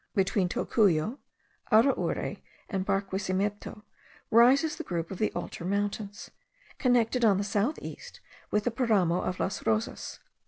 [0.15, 1.19] Between Tocuyo,
[1.71, 3.83] Araure, and Barquisimeto,
[4.31, 6.31] rises the group of the Altar Mountains,
[6.79, 8.19] connected on the south east
[8.49, 10.17] with the paramo of Las Rosas.